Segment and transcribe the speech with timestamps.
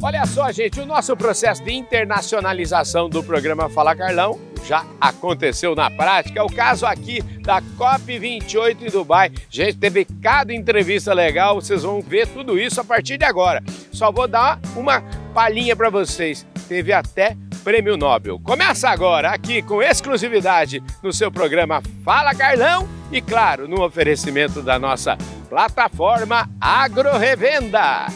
[0.00, 5.90] Olha só, gente, o nosso processo de internacionalização do programa Fala Carlão já aconteceu na
[5.90, 6.38] prática.
[6.38, 9.32] É o caso aqui da COP28 em Dubai.
[9.50, 13.60] Gente, teve cada entrevista legal, vocês vão ver tudo isso a partir de agora.
[13.92, 15.02] Só vou dar uma
[15.34, 16.46] palhinha para vocês.
[16.68, 18.38] Teve até prêmio Nobel.
[18.38, 24.78] Começa agora, aqui com exclusividade no seu programa Fala Carlão e, claro, no oferecimento da
[24.78, 25.18] nossa
[25.48, 28.06] plataforma Agro Revenda.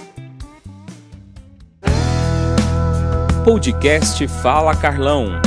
[3.45, 5.43] Podcast Fala Carlão.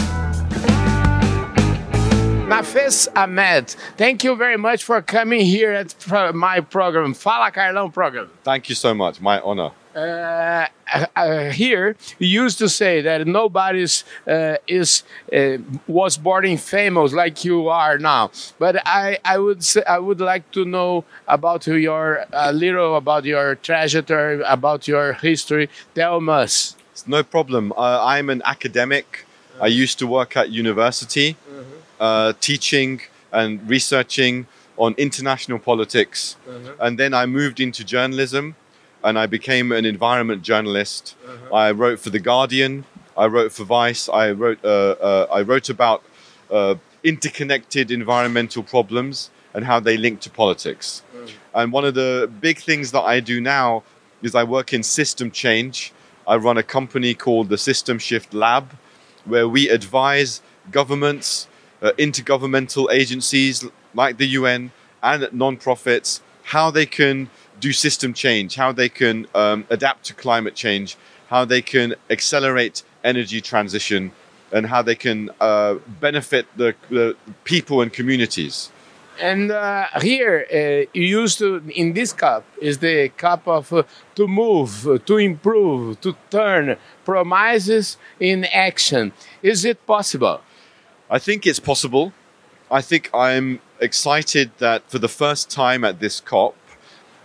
[2.45, 5.95] Nafis Ahmed, thank you very much for coming here at
[6.36, 8.30] my program, Fala Carlão program.
[8.44, 9.72] Thank you so much, my honor.
[9.95, 10.67] Uh,
[11.16, 13.86] uh, here, you used to say that nobody
[14.27, 18.30] uh, is uh, was born famous like you are now.
[18.59, 23.23] But I, I would say, I would like to know about your a little about
[23.23, 25.70] your trajectory, about your history.
[25.94, 26.75] Tell us.
[26.95, 27.73] It's no problem.
[27.73, 29.26] Uh, I'm an academic.
[29.59, 31.36] I used to work at university,
[32.00, 33.02] uh, teaching
[33.33, 34.47] and researching
[34.78, 36.38] on international politics.
[36.80, 38.56] And then I moved into journalism
[39.03, 41.17] and I became an environment journalist.
[41.53, 42.86] I wrote for The Guardian,
[43.17, 46.02] I wrote for Vice, I wrote, uh, uh, I wrote about
[46.50, 51.03] uh, interconnected environmental problems and how they link to politics.
[51.53, 53.84] And one of the big things that I do now
[54.22, 55.91] is I work in system change.
[56.28, 58.78] I run a company called the System Shift Lab,
[59.26, 61.48] where we advise governments,
[61.81, 64.72] uh, intergovernmental agencies like the UN
[65.03, 70.56] and non-profits how they can do system change, how they can um, adapt to climate
[70.56, 70.96] change,
[71.28, 74.12] how they can accelerate energy transition,
[74.52, 78.72] and how they can uh, benefit the, the people and communities.
[79.19, 83.83] And uh, here, uh, you used to, in this cup, is the cup of uh,
[84.16, 89.13] to move, to improve, to turn promises in action.
[89.41, 90.41] Is it possible?
[91.09, 92.13] I think it's possible.
[92.69, 96.56] I think I'm excited that for the first time at this COP,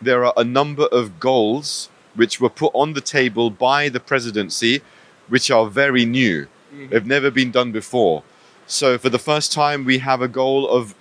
[0.01, 4.83] there are a number of goals which were put on the table by the presidency,
[5.29, 6.47] which are very new.
[6.73, 8.23] They've never been done before.
[8.67, 10.95] So, for the first time, we have a goal of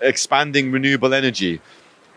[0.00, 1.60] expanding renewable energy.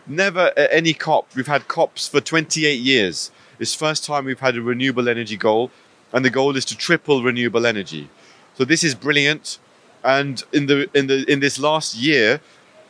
[0.06, 3.30] Never at any COP, we've had COPs for 28 years.
[3.58, 5.70] It's first time we've had a renewable energy goal,
[6.12, 8.10] and the goal is to triple renewable energy.
[8.56, 9.58] So this is brilliant.
[10.02, 12.40] And in the in the in this last year,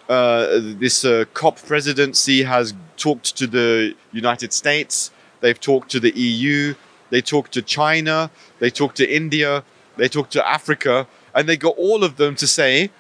[0.09, 5.11] uh, this uh, COP presidency has talked to the United States.
[5.41, 6.75] They've talked to the EU.
[7.11, 8.31] They talked to China.
[8.59, 9.63] They talked to India.
[9.97, 12.91] They talked to Africa, and they got all of them to say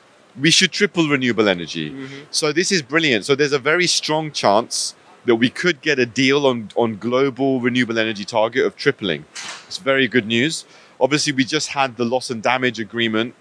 [0.41, 1.95] we should triple renewable energy.
[2.31, 3.25] So this is brilliant.
[3.25, 4.95] So there's a very strong chance
[5.27, 9.25] that we could get a deal on, on global renewable energy target of tripling.
[9.67, 10.65] It's very good news.
[11.00, 13.34] Obviously, we just had the loss and damage agreement,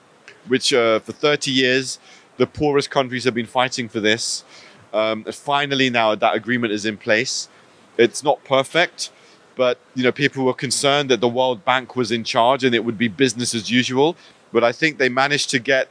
[0.47, 1.99] which uh, for 30 years,
[2.37, 4.43] the poorest countries have been fighting for this.
[4.93, 7.49] Um, finally, now that agreement is in place.
[7.97, 9.11] It's not perfect,
[9.55, 12.83] but you know people were concerned that the World Bank was in charge and it
[12.85, 14.15] would be business as usual.
[14.51, 15.89] But I think they managed to get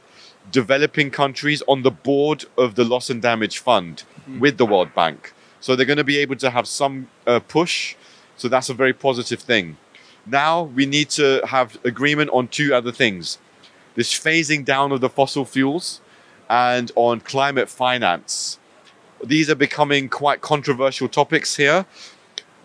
[0.51, 4.03] developing countries on the board of the loss and damage fund
[4.39, 5.33] with the World Bank.
[5.59, 7.95] So they're going to be able to have some uh, push.
[8.37, 9.77] So that's a very positive thing.
[10.25, 13.37] Now we need to have agreement on two other things
[13.95, 16.01] this phasing down of the fossil fuels
[16.49, 18.57] and on climate finance.
[19.23, 21.85] These are becoming quite controversial topics here.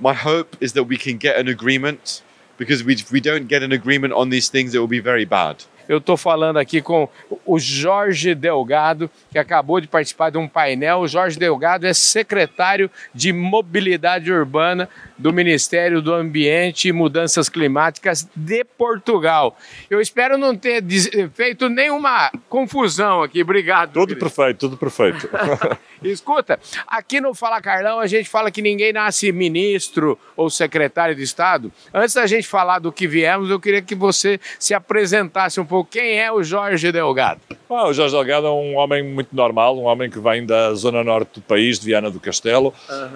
[0.00, 2.22] My hope is that we can get an agreement
[2.56, 5.25] because we, if we don't get an agreement on these things, it will be very
[5.25, 5.65] bad.
[5.88, 7.09] Eu estou falando aqui com
[7.47, 10.99] o Jorge Delgado, que acabou de participar de um painel.
[10.99, 18.28] O Jorge Delgado é secretário de Mobilidade Urbana do Ministério do Ambiente e Mudanças Climáticas
[18.37, 19.56] de Portugal.
[19.88, 20.84] Eu espero não ter
[21.32, 23.43] feito nenhuma confusão aqui.
[23.43, 23.94] Obrigado.
[23.94, 24.27] Tudo querido.
[24.27, 25.28] perfeito, tudo perfeito.
[26.03, 31.22] Escuta, aqui no Fala Carlão a gente fala que ninguém nasce ministro ou secretário de
[31.22, 31.72] Estado.
[31.93, 35.78] Antes da gente falar do que viemos, eu queria que você se apresentasse um pouco.
[35.84, 37.41] Quem é o Jorge Delgado?
[37.71, 41.04] Ah, o Jorge Delgado é um homem muito normal, um homem que vem da zona
[41.04, 42.72] norte do país, de Viana do Castelo,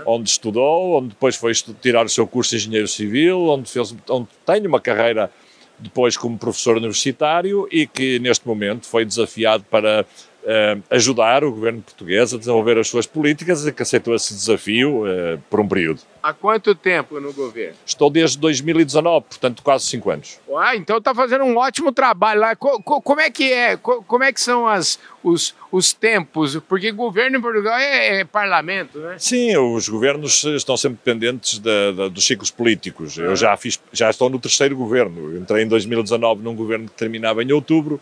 [0.06, 4.29] onde estudou, onde depois foi tirar o seu curso de engenheiro civil, onde, fez, onde
[4.44, 5.31] tem uma carreira
[5.79, 10.06] depois como professor universitário e que neste momento foi desafiado para
[10.43, 15.05] uh, ajudar o governo português a desenvolver as suas políticas e que aceitou esse desafio
[15.05, 16.00] uh, por um período.
[16.23, 17.75] Há quanto tempo no governo?
[17.85, 20.39] Estou desde 2019, portanto quase cinco anos.
[20.56, 22.55] Ah, então está fazendo um ótimo trabalho lá.
[22.55, 23.77] Co co como é que é?
[23.77, 26.56] Co como é que são as, os, os tempos?
[26.69, 29.17] Porque governo em Portugal é, é, parlamento, né?
[29.19, 33.19] Sim, os governos estão sempre dependentes da, da, dos ciclos políticos.
[33.19, 35.37] Eu já fiz, já estou no terceiro governo.
[35.37, 38.00] entrei em 2019 num governo que terminava em outubro.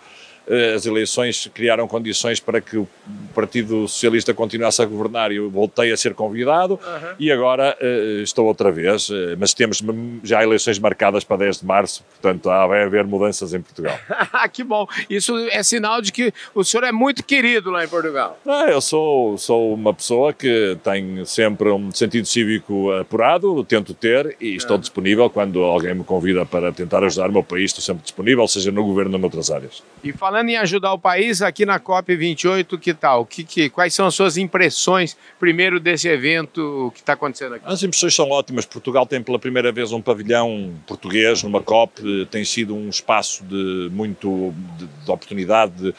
[0.50, 2.88] Eh, as eleições criaram condições para que o
[3.32, 7.14] Partido Socialista continuasse a governar e eu voltei a ser convidado uhum.
[7.20, 9.80] e agora uh, estou outra vez, uh, mas temos
[10.24, 13.96] já eleições marcadas para 10 de março, portanto vai haver mudanças em Portugal.
[14.52, 18.36] que bom, isso é sinal de que o senhor é muito querido lá em Portugal.
[18.44, 24.36] Ah, eu sou, sou uma pessoa que tem sempre um sentido cívico apurado, tento ter
[24.40, 24.80] e estou uhum.
[24.80, 28.72] disponível quando alguém me convida para tentar ajudar o meu país, estou sempre disponível, seja
[28.72, 29.82] no governo ou noutras áreas.
[30.02, 33.26] E falando em ajudar o país, aqui na COP28, que tal?
[33.26, 37.64] Que, que, quais são as suas impressões, primeiro, desse evento que está acontecendo aqui?
[37.66, 38.64] As impressões são ótimas.
[38.64, 42.26] Portugal tem pela primeira vez um pavilhão português numa COP.
[42.30, 45.94] Tem sido um espaço de muito de, de oportunidade, de,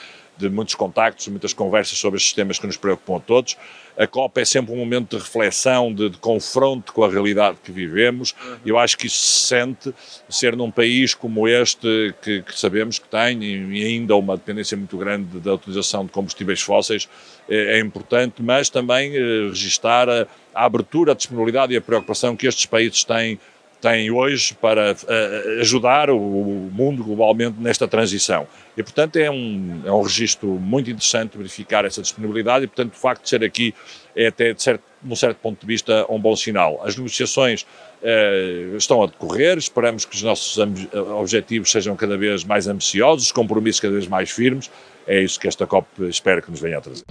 [0.50, 3.58] de muitos contactos, muitas conversas sobre estes temas que nos preocupam a todos.
[3.98, 7.72] A COP é sempre um momento de reflexão, de, de confronto com a realidade que
[7.72, 8.34] vivemos.
[8.44, 8.58] Uhum.
[8.66, 9.94] Eu acho que isso se sente
[10.30, 14.98] ser num país como este, que, que sabemos que tem e ainda uma dependência muito
[14.98, 17.08] grande da utilização de combustíveis fósseis,
[17.50, 22.36] é, é importante, mas também eh, registar a, a abertura, a disponibilidade e a preocupação
[22.36, 23.40] que estes países têm
[23.82, 26.20] tem hoje para uh, ajudar o,
[26.72, 28.48] mundo globalmente nesta transição.
[28.78, 32.98] E, portanto, é um, é um registro muito interessante verificar essa disponibilidade e, portanto, o
[32.98, 33.74] facto de ser aqui
[34.16, 36.80] é até, de certo, num certo ponto de vista, um bom sinal.
[36.86, 40.58] As negociações uh, estão a decorrer, esperamos que os nossos
[41.18, 44.70] objetivos sejam cada vez mais ambiciosos, os compromissos cada vez mais firmes.
[45.08, 47.04] É isso que esta COP espera que nos venha a trazer.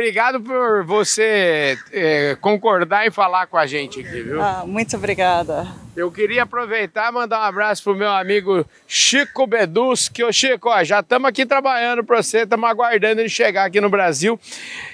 [0.00, 4.40] Obrigado por você é, concordar e falar com a gente aqui, viu?
[4.40, 5.68] Ah, muito obrigada.
[5.94, 10.70] Eu queria aproveitar e mandar um abraço pro meu amigo Chico Bedus, que o Chico,
[10.70, 14.40] ó, já estamos aqui trabalhando para você, estamos aguardando ele chegar aqui no Brasil.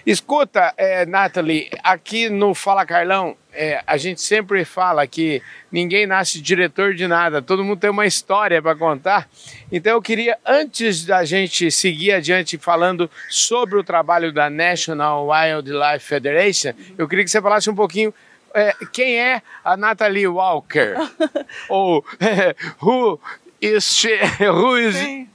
[0.04, 5.42] Escuta, é, Nathalie, aqui no Fala Carlão, é, a gente sempre fala que
[5.72, 9.28] ninguém nasce diretor de nada, todo mundo tem uma história para contar.
[9.72, 16.06] Então eu queria, antes da gente seguir adiante falando sobre o trabalho da National Wildlife
[16.06, 18.12] Federation, eu queria que você falasse um pouquinho
[18.54, 20.94] é, quem é a Natalie Walker?
[21.68, 23.20] Ou é, who
[23.60, 24.18] is she?
[24.40, 25.28] Who is Sim.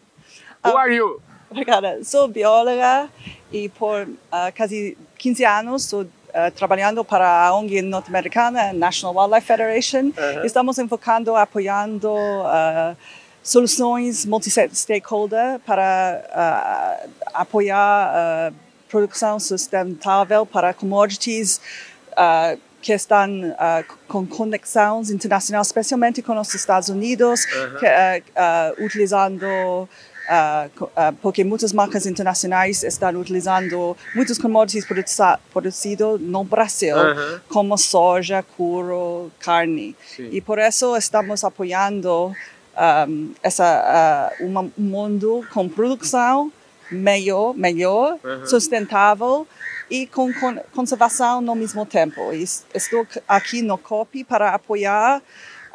[0.63, 1.21] Who are you?
[1.49, 2.03] Obrigada.
[2.03, 3.09] Sou bióloga
[3.51, 9.45] e por uh, quase 15 anos estou Uh, trabalhando para a ONG norte-americana, National Wildlife
[9.45, 10.05] Federation.
[10.05, 10.45] Uh -huh.
[10.45, 12.95] Estamos enfocando, apoiando uh,
[13.43, 18.53] soluções multi-stakeholder para apoiar a
[18.87, 21.59] produção sustentável para commodities
[22.81, 27.79] que estão uh, com conexões internacionais, especialmente com os Estados Unidos, -huh.
[27.79, 29.45] que, utilizando
[31.21, 34.85] porque muitas marcas internacionais estão utilizando muitos commodities
[35.51, 37.41] produzidos no Brasil, -huh.
[37.49, 39.95] como soja, couro, carne.
[40.15, 40.29] Sim.
[40.31, 42.35] E por isso estamos apoiando
[43.07, 46.51] um, essa, um mundo com produção
[46.91, 48.45] melhor, melhor -huh.
[48.45, 49.47] sustentável,
[49.91, 50.31] e com
[50.73, 52.31] conservação no mesmo tempo.
[52.73, 55.21] Estou aqui no COP para apoiar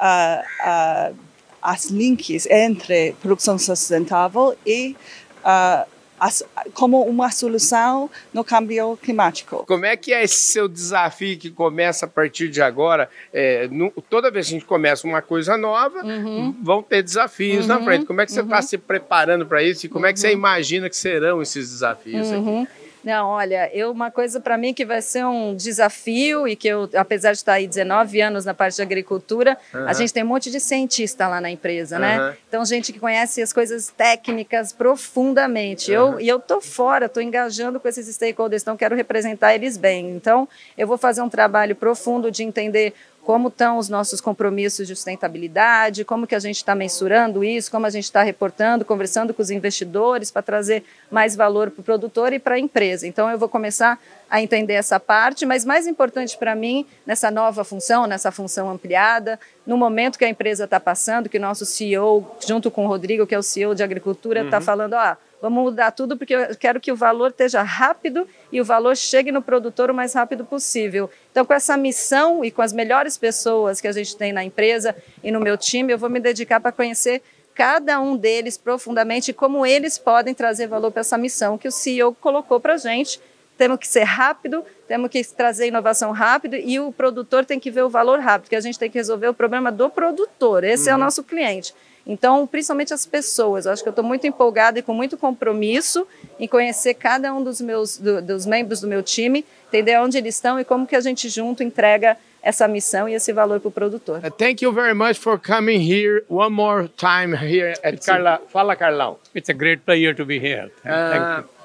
[0.00, 1.16] uh, uh,
[1.66, 4.94] as links entre produção sustentável e
[5.40, 5.84] uh,
[6.18, 9.64] as, como uma solução no câmbio climático.
[9.66, 13.10] Como é que é esse seu desafio que começa a partir de agora?
[13.32, 16.54] É, no, toda vez que a gente começa uma coisa nova, uhum.
[16.62, 17.74] vão ter desafios uhum.
[17.74, 18.06] na frente.
[18.06, 18.62] Como é que você está uhum.
[18.62, 20.34] se preparando para isso e como é que você uhum.
[20.34, 22.68] imagina que serão esses desafios aqui?
[23.06, 26.90] Não, olha, eu uma coisa para mim que vai ser um desafio e que eu,
[26.96, 29.86] apesar de estar aí 19 anos na parte de agricultura, uhum.
[29.86, 32.02] a gente tem um monte de cientista lá na empresa, uhum.
[32.02, 32.36] né?
[32.48, 35.92] Então, gente que conhece as coisas técnicas profundamente.
[35.92, 36.14] Uhum.
[36.14, 40.10] Eu, e eu tô fora, tô engajando com esses stakeholders, então quero representar eles bem.
[40.10, 42.92] Então, eu vou fazer um trabalho profundo de entender
[43.26, 47.84] como estão os nossos compromissos de sustentabilidade, como que a gente está mensurando isso, como
[47.84, 52.32] a gente está reportando, conversando com os investidores para trazer mais valor para o produtor
[52.32, 53.04] e para a empresa.
[53.04, 57.64] Então, eu vou começar a entender essa parte, mas mais importante para mim, nessa nova
[57.64, 62.36] função, nessa função ampliada, no momento que a empresa está passando, que o nosso CEO,
[62.46, 64.62] junto com o Rodrigo, que é o CEO de agricultura, está uhum.
[64.62, 68.64] falando, ah, Vamos mudar tudo porque eu quero que o valor esteja rápido e o
[68.64, 71.10] valor chegue no produtor o mais rápido possível.
[71.30, 74.96] Então, com essa missão e com as melhores pessoas que a gente tem na empresa
[75.22, 77.22] e no meu time, eu vou me dedicar para conhecer
[77.54, 81.72] cada um deles profundamente e como eles podem trazer valor para essa missão que o
[81.72, 83.20] CEO colocou para a gente.
[83.56, 87.82] Temos que ser rápido, temos que trazer inovação rápido e o produtor tem que ver
[87.82, 90.62] o valor rápido, que a gente tem que resolver o problema do produtor.
[90.62, 90.90] Esse uhum.
[90.90, 91.04] é o uhum.
[91.04, 91.74] nosso cliente.
[92.06, 96.06] Então, principalmente as pessoas, eu acho que eu estou muito empolgada e com muito compromisso
[96.38, 100.36] em conhecer cada um dos meus do, dos membros do meu time, entender onde eles
[100.36, 103.72] estão e como que a gente junto entrega essa missão e esse valor para o
[103.72, 104.20] produtor.
[104.24, 108.40] Uh, thank you very much for coming here one more time here at Carla.
[108.52, 109.18] Fala, Carlão.
[109.34, 110.70] It's a great pleasure to be here.
[110.84, 111.55] Thank uh, you.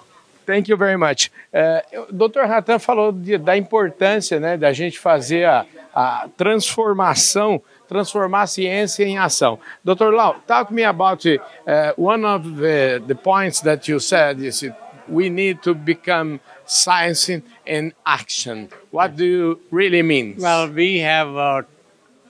[0.46, 1.32] Thank you very much.
[1.54, 1.82] Uh,
[2.12, 2.46] Dr.
[2.46, 9.04] Ratan falou de, da importância né, da gente fazer a, a transformação transformar a ciência
[9.04, 9.60] em ação.
[9.84, 10.12] Dr.
[10.14, 14.64] Lau, talk to me about uh, one of the, the points that you said is
[15.10, 17.30] we need to become science
[17.66, 18.70] in, action.
[18.92, 20.36] What do you really mean?
[20.40, 21.64] Well, we have uh,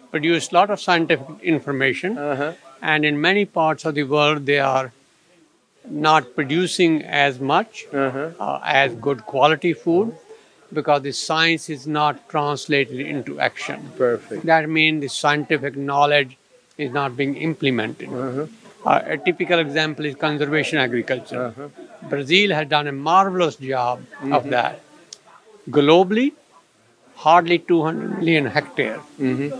[0.10, 2.54] produced a lot of scientific information, uh-huh.
[2.82, 4.92] and in many parts of the world, they are
[5.90, 8.32] not producing as much uh-huh.
[8.40, 10.16] uh, as good quality food
[10.74, 13.92] because the science is not translated into action.
[13.98, 14.46] Perfect.
[14.46, 16.38] That means the scientific knowledge
[16.78, 18.10] is not being implemented.
[18.10, 18.48] Uh-huh.
[18.86, 21.46] Uh, a typical example is conservation agriculture.
[21.46, 21.68] Uh-huh.
[22.10, 24.34] Brazil has done a marvelous job mm-hmm.
[24.34, 24.82] of that.
[25.70, 26.34] Globally,
[27.16, 29.54] hardly 200 million hectares mm-hmm.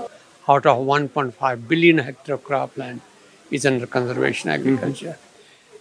[0.50, 3.02] out of 1.5 billion hectare of cropland
[3.52, 5.18] is under conservation agriculture.
[5.18, 5.31] Mm-hmm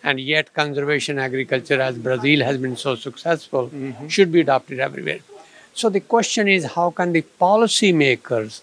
[0.03, 4.09] and yet conservation agriculture as brazil has been so successful mm-hmm.
[4.09, 5.21] should be adopted everywhere
[5.75, 8.63] so the question is how can the policy makers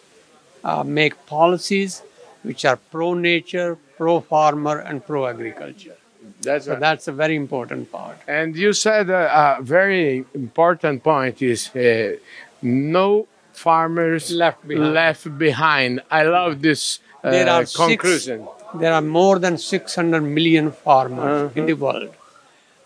[0.64, 2.02] uh, make policies
[2.44, 5.96] which are pro nature pro farmer and pro agriculture
[6.42, 6.80] that's so right.
[6.80, 12.16] that's a very important part and you said a, a very important point is uh,
[12.62, 14.94] no farmers left behind.
[14.94, 20.22] left behind i love this uh, there are conclusion six, there are more than 600
[20.22, 21.60] million farmers uh-huh.
[21.60, 22.14] in the world,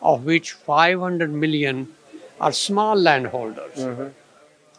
[0.02, 1.94] of which 500 million
[2.40, 3.80] are small landholders.
[3.80, 4.10] Uh-huh.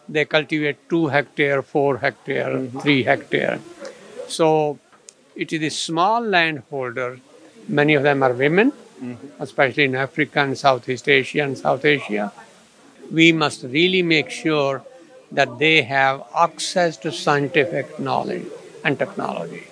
[0.09, 2.79] They cultivate 2 hectare, 4 hectare, mm-hmm.
[2.79, 3.61] 3 hectare.
[4.29, 4.79] So
[5.37, 7.21] it is the small landholders,
[7.69, 9.43] many of them are women, mm-hmm.
[9.43, 12.33] especially in Africa and Southeast Asia and South Asia.
[13.11, 14.85] We must really make sure
[15.31, 18.47] that they have access to scientific knowledge
[18.85, 19.67] and technology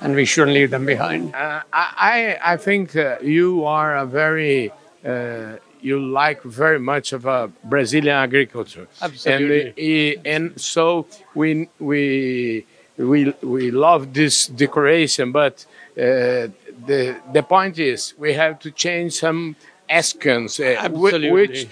[0.00, 1.34] and we shouldn't leave them behind.
[1.34, 4.72] Uh, I, I think uh, you are a very,
[5.04, 8.88] uh, you like very much of a Brazilian agriculture.
[9.00, 10.16] Absolutely.
[10.16, 16.48] And, and so we, we, we, we love this decoration, but uh,
[16.86, 19.56] the, the point is we have to change some
[19.88, 20.60] askins.
[20.60, 21.30] Uh, Absolutely.
[21.30, 21.68] Which,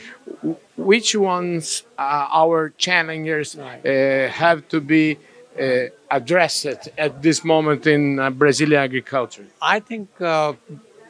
[0.76, 3.84] which ones our challengers right.
[3.84, 5.18] Uh, have to be
[5.60, 9.46] uh, address it at this moment in uh, Brazilian agriculture?
[9.60, 10.54] I think uh,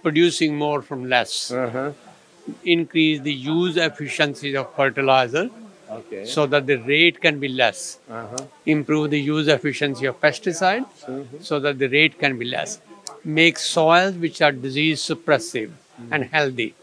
[0.02, 1.92] producing more from less, uh-huh.
[2.64, 5.50] increase the use efficiency of fertilizer.
[5.88, 6.24] Okay.
[6.24, 8.00] So that the rate can be less.
[8.10, 8.36] Uh-huh.
[8.66, 11.22] Improve the use efficiency of pesticides uh-huh.
[11.40, 12.80] so that the rate can be less.
[13.24, 16.12] Make soils which are disease suppressive mm-hmm.
[16.12, 16.74] and healthy.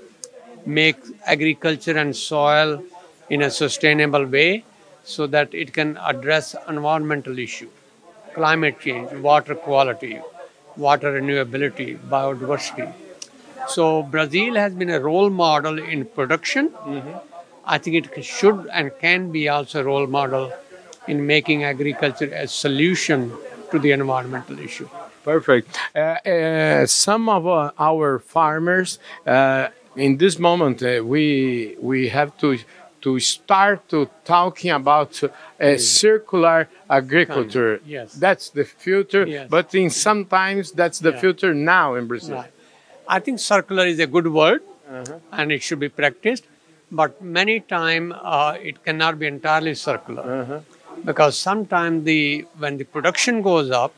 [0.65, 2.81] Make agriculture and soil
[3.29, 4.63] in a sustainable way
[5.03, 7.69] so that it can address environmental issue,
[8.33, 10.19] climate change, water quality,
[10.77, 12.91] water renewability, biodiversity.
[13.67, 16.69] So Brazil has been a role model in production.
[16.69, 17.17] Mm-hmm.
[17.65, 20.51] I think it should and can be also a role model
[21.07, 23.31] in making agriculture a solution
[23.71, 24.89] to the environmental issue.
[25.23, 25.77] Perfect.
[25.95, 32.37] Uh, uh, some of uh, our farmers, uh, in this moment, uh, we we have
[32.39, 32.57] to
[33.03, 35.21] to start to talking about
[35.59, 37.81] a circular agriculture.
[37.85, 38.13] Yes.
[38.13, 39.47] That's the future, yes.
[39.49, 41.19] but in sometimes that's the yeah.
[41.19, 42.37] future now in Brazil.
[42.37, 42.51] Right.
[43.07, 45.19] I think circular is a good word uh-huh.
[45.33, 46.45] and it should be practiced,
[46.91, 50.59] but many times uh, it cannot be entirely circular uh-huh.
[51.03, 53.93] because sometimes the when the production goes up,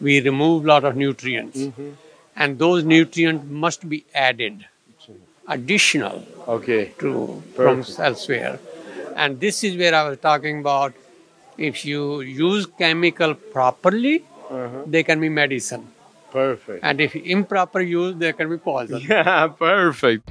[0.00, 1.90] we remove a lot of nutrients, mm-hmm.
[2.36, 4.64] and those nutrients must be added
[5.48, 6.92] additional okay.
[6.98, 7.96] to Perfect.
[7.96, 8.58] from elsewhere.
[9.16, 10.94] And this is where I was talking about
[11.56, 14.82] if you use chemical properly, uh-huh.
[14.86, 15.86] they can be medicine.
[16.32, 16.80] Perfect.
[16.82, 19.00] And if improper use, they can be poison.
[19.08, 20.28] Yeah, perfect.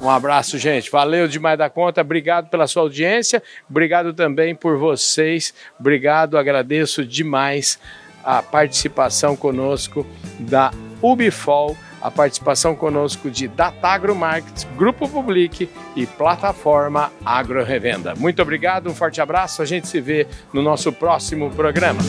[0.00, 0.90] Um abraço, gente.
[0.90, 2.00] Valeu demais da conta.
[2.00, 3.40] Obrigado pela sua audiência.
[3.70, 5.54] Obrigado também por vocês.
[5.78, 7.78] Obrigado, agradeço demais
[8.22, 10.06] a participação conosco
[10.38, 18.14] da Ubifol a participação conosco de Datagro Markets, Grupo Public e Plataforma Agro Revenda.
[18.16, 22.00] Muito obrigado, um forte abraço, a gente se vê no nosso próximo programa.